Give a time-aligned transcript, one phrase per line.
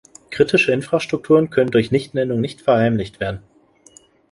[0.31, 3.43] Kritische Infrastrukturen können durch Nichtnennung nicht verheimlicht werden.